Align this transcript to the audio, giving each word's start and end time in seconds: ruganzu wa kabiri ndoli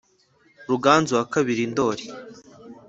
ruganzu 0.69 1.11
wa 1.17 1.23
kabiri 1.33 1.63
ndoli 1.71 2.05